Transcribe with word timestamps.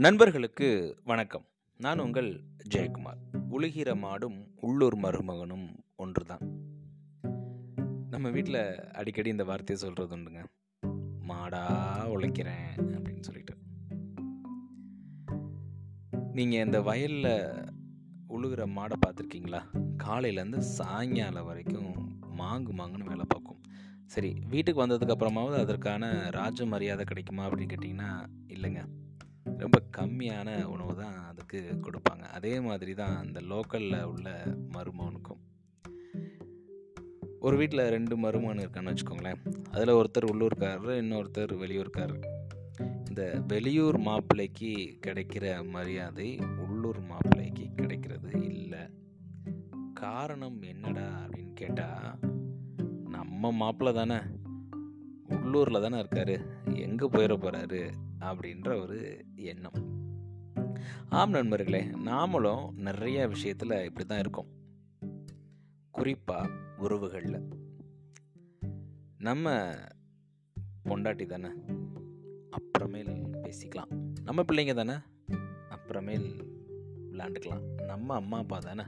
நண்பர்களுக்கு 0.00 0.98
வணக்கம். 1.04 1.44
நான் 1.76 1.98
உங்கள் 1.98 2.42
ஜெயக்குமார். 2.74 3.16
உழுகிற 3.50 3.96
மாடும் 3.96 4.46
உள்ளூர் 4.60 4.96
மருமகனும் 4.96 5.78
ஒன்றுதான். 5.96 6.38
நம்ம 8.10 8.30
வீட்டில் 8.30 8.90
அடிக்கடி 8.92 9.30
இந்த 9.30 9.44
வார்த்தையை 9.44 9.86
சொல்கிறது 9.86 10.16
உண்டுங்க. 10.16 10.44
மாடா 11.28 11.64
உழைக்கிறேன் 12.10 12.76
அப்படின்னு 12.76 13.20
சொல்லிட்டு. 13.20 13.56
நீங்கள் 16.32 16.64
இந்த 16.64 16.80
வயலில் 16.82 17.64
உழுகிற 18.28 18.66
மாடை 18.66 18.92
பார்த்துருக்கீங்களா? 19.06 19.62
காலையிலேருந்து 20.04 20.58
சாயங்காலம் 20.58 21.46
வரைக்கும் 21.46 22.18
மாங்கு 22.38 22.70
மாங்குன்னு 22.78 23.04
வேலை 23.04 23.24
பார்க்கும். 23.28 23.60
சரி 24.06 24.36
வீட்டுக்கு 24.48 24.86
வந்ததுக்கு 24.86 25.14
அப்புறமாவது 25.18 25.58
அதற்கான 25.58 26.30
ராஜ 26.30 26.66
மரியாதை 26.66 27.04
கிடைக்குமா 27.04 27.48
அப்படின்னு 27.48 27.74
கேட்டிங்கன்னா 27.74 28.26
இல்லைங்க. 28.46 28.88
ரொம்ப 29.56 29.82
கம்மியான 29.96 30.64
உணவு 30.64 30.96
தான் 30.96 31.26
அதுக்கு 31.26 31.80
கொடுப்பாங்க. 31.82 32.20
அதே 32.20 32.60
மாதிரி 32.60 32.94
தான் 32.94 33.16
அந்த 33.16 33.40
லோக்கலில் 33.40 34.02
உள்ள 34.02 34.44
மருமகனுக்கும். 34.46 35.40
ஒரு 37.40 37.56
வீட்டில் 37.56 37.88
ரெண்டு 37.88 38.16
மருமகன் 38.16 38.56
இருக்கான்னு 38.56 38.96
வச்சுக்கோங்களேன். 38.96 39.68
அதில் 39.70 39.94
ஒருத்தர் 39.94 40.30
உள்ளூர்காரர் 40.32 40.96
இன்னொருத்தர் 41.02 41.54
வெளியூர்காரர். 41.56 42.46
இந்த 43.08 43.42
வெளியூர் 43.46 43.98
மாப்பிள்ளைக்கு 43.98 44.98
கிடைக்கிற 45.06 45.68
மரியாதை 45.68 46.38
உள்ளூர் 46.68 47.00
மாப்பிள்ளைக்கு 47.00 47.68
கிடைக்கிறது 47.76 48.30
இல்லை. 48.42 48.78
காரணம் 49.94 50.62
என்னடா 50.62 51.26
அப்படின்னு 51.26 51.52
கேட்டால் 51.52 52.18
நம்ம 53.08 53.52
மாப்பிள்ளை 53.52 53.94
தானே. 53.94 54.18
உள்ளூரில் 55.28 55.80
தானே 55.80 56.02
இருக்காரு. 56.02 56.46
எங்கே 56.74 57.06
போயிட 57.06 57.36
போகிறாரு 57.36 57.90
அப்படின்ற 58.20 58.80
ஒரு 58.80 59.24
எண்ணம். 59.36 59.96
ஆம் 61.08 61.30
நண்பர்களே 61.30 61.84
நாமளும் 61.84 62.72
நிறைய 62.74 63.28
விஷயத்தில் 63.28 63.84
இப்படி 63.84 64.06
தான் 64.06 64.18
இருக்கோம். 64.18 64.46
குறிப்பாக 65.90 66.50
உறவுகளில். 66.78 67.48
நம்ம 69.18 69.74
பொண்டாட்டி 70.84 71.26
தானே? 71.26 71.48
அப்புறமேல் 72.50 73.30
பேசிக்கலாம். 73.42 74.12
நம்ம 74.22 74.42
பிள்ளைங்க 74.42 74.74
தானே? 74.74 74.94
அப்புறமேல் 75.70 76.46
விளாண்டுக்கலாம் 77.12 77.84
நம்ம 77.84 78.14
அம்மா 78.14 78.38
அப்பா 78.38 78.58
தானே? 78.58 78.82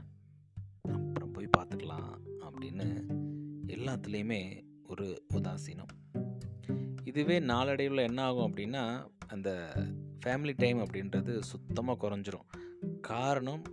அப்புறம் 0.81 1.31
போய் 1.31 1.49
பார்த்துக்கலாம் 1.57 2.17
அப்படின்னு 2.39 3.13
எல்லாத்துலேயுமே 3.67 4.63
ஒரு 4.87 5.25
உதாசீனம். 5.33 6.23
இதுவே 7.03 7.39
நாளடைவில் 7.39 7.97
என்ன 7.97 8.23
ஆகும் 8.23 8.53
அப்படின்னா 8.53 9.07
அந்த 9.33 9.49
ஃபேமிலி 10.21 10.53
டைம் 10.61 10.79
அப்படின்றது 10.85 11.33
சுத்தமாக 11.51 12.01
குறைஞ்சிரும். 12.03 12.47
காரணம் 13.01 13.63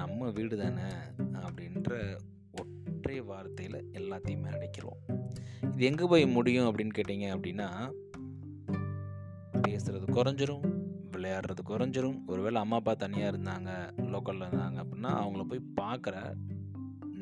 நம்ம 0.00 0.30
வீடு 0.30 0.56
தானே 0.56 0.88
அப்படின்ற 1.46 1.90
ஒற்றை 2.60 3.16
வார்த்தையில் 3.30 3.78
எல்லாத்தையுமே 4.00 4.48
அடைக்கிறோம் 4.56 5.00
இது 5.72 5.84
எங்கே 5.90 6.06
போய் 6.12 6.24
முடியும் 6.36 6.68
அப்படின்னு 6.68 6.96
கேட்டிங்க 6.98 7.28
அப்படின்னா 7.36 7.68
பேசுகிறது 9.66 10.06
குறைஞ்சிரும் 10.18 10.64
விளையாடுறது 11.14 11.62
குறைஞ்சிரும். 11.70 12.18
ஒருவேளை 12.26 12.58
அம்மா 12.60 12.76
அப்பா 12.76 12.92
தனியாக 12.94 13.32
இருந்தாங்க 13.32 13.70
லோக்கலில் 14.12 14.46
இருந்தாங்க 14.48 14.78
அப்படின்னா 14.84 15.12
அவங்கள 15.22 15.44
போய் 15.52 15.70
பார்க்குற 15.80 16.16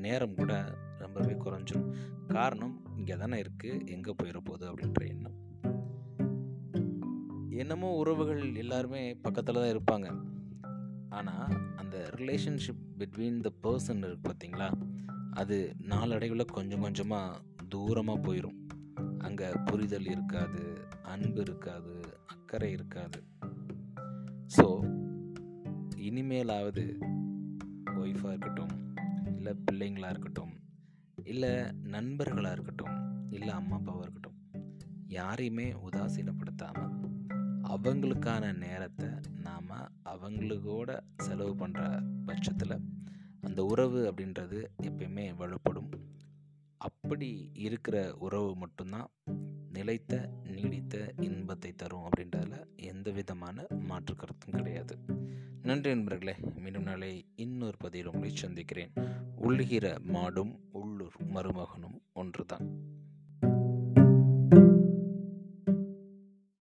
நேரம் 0.05 0.35
கூட 0.35 0.53
ரொம்பவே 0.99 1.35
குறைஞ்சிரும். 1.45 1.89
காரணம் 2.37 2.75
இங்கே 2.97 3.17
தானே 3.23 3.39
இருக்குது 3.45 3.87
எங்கே 3.87 4.15
போயிட 4.23 4.41
போகுது 4.45 4.67
அப்படின்ற 4.71 5.03
எண்ணம். 5.09 5.37
என்னமோ 7.51 7.95
உறவுகள் 7.97 8.55
எல்லாருமே 8.55 9.15
பக்கத்தில் 9.15 9.55
தான் 9.55 9.73
இருப்பாங்க. 9.75 10.23
ஆனால் 11.09 11.77
அந்த 11.77 12.11
ரிலேஷன்ஷிப் 12.15 12.83
பிட்வீன் 12.99 13.41
த 13.41 13.53
பர்சன் 13.63 13.99
இருக்கு 13.99 14.31
பார்த்தீங்களா 14.31 14.73
அது 15.31 15.77
நாளடைவில் 15.79 16.45
கொஞ்சம் 16.45 16.81
கொஞ்சமாக 16.81 17.41
தூரமாக 17.69 18.23
போயிடும் 18.23 18.59
அங்கே 19.19 19.53
புரிதல் 19.65 20.07
இருக்காது 20.07 20.87
அன்பு 21.03 21.41
இருக்காது 21.41 22.01
அக்கறை 22.27 22.71
இருக்காது. 22.71 23.25
ஸோ 24.57 24.83
இனிமேலாவது 25.97 26.99
ஒய்ஃபாக 27.99 28.33
இருக்கட்டும் 28.33 28.75
இல்லை 29.37 29.55
பிள்ளைங்களாக 29.71 30.11
இருக்கட்டும் 30.11 30.61
இல்லை 31.25 31.63
நண்பர்களாக 31.83 32.53
இருக்கட்டும் 32.53 32.97
இல்லை 33.31 33.55
அம்மா 33.55 33.77
அப்பாவாக 33.77 34.03
இருக்கட்டும் 34.03 34.39
யாரையுமே 35.09 35.73
உதாசீனப்படுத்தாமல் 35.73 37.10
அவங்களுக்கான 37.71 38.57
நேரத்தை 38.57 39.09
நாம் 39.43 39.71
அவங்களுக்கோட 40.05 41.01
செலவு 41.17 41.67
பண்ணுற 41.67 42.03
பட்சத்தில் 42.27 42.81
அந்த 43.41 43.65
உறவு 43.65 44.13
அப்படின்றது 44.13 44.67
எப்பயுமே 44.83 45.35
வலுப்படும். 45.39 45.89
அப்படி 46.77 47.51
இருக்கிற 47.53 48.17
உறவு 48.19 48.57
மட்டும்தான் 48.57 49.11
நிலைத்த 49.73 50.31
நீடித்த 50.43 51.13
இன்பத்தை 51.21 51.73
தரும் 51.73 52.09
அப்படின்றதுல 52.09 52.77
எந்த 52.77 53.11
விதமான 53.11 53.67
மாற்று 53.79 54.15
கருத்தும் 54.15 54.55
கிடையாது. 54.55 54.99
நன்றி 55.63 55.95
நண்பர்களே 55.95 56.35
மீண்டும் 56.57 56.83
நாளை 56.83 57.27
இன்னொரு 57.37 57.77
பதிவில் 57.77 58.13
உங்களை 58.13 58.37
சந்திக்கிறேன். 58.37 58.93
உள்கிற 59.43 59.99
மாடும் 60.13 60.59
உள்ளூர் 60.71 61.17
மருமகனும் 61.19 61.99
ஒன்றுதான். 62.13 62.80